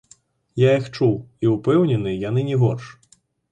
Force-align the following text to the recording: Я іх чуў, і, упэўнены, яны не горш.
Я 0.61 0.71
іх 0.79 0.87
чуў, 0.95 1.13
і, 1.45 1.51
упэўнены, 1.55 2.17
яны 2.29 2.49
не 2.51 2.61
горш. 2.65 2.85